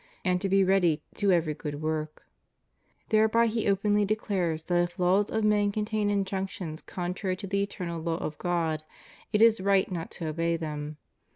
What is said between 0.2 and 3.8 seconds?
And to be ready to every good work} Thereby he